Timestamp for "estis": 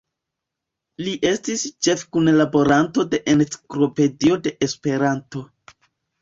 1.31-1.65